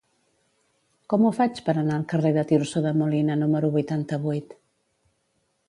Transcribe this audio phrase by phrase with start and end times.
[1.13, 4.59] Com ho faig per anar al carrer de Tirso de Molina número vuitanta-vuit?